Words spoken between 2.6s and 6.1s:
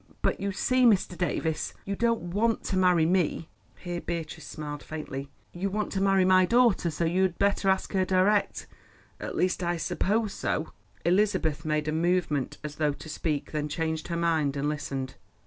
to marry me" (here Beatrice smiled faintly)—"you want to